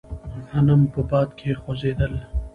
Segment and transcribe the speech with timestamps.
[0.49, 2.13] غنم په باد کې خوځېدل.